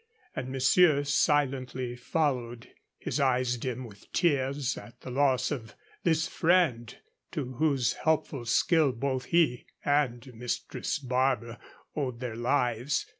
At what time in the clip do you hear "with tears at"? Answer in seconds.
3.85-4.99